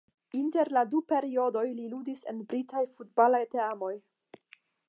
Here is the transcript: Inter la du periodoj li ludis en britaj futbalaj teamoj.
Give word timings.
Inter 0.37 0.71
la 0.77 0.81
du 0.93 1.01
periodoj 1.11 1.67
li 1.81 1.87
ludis 1.93 2.25
en 2.33 2.41
britaj 2.53 2.85
futbalaj 2.97 3.47
teamoj. 3.55 3.95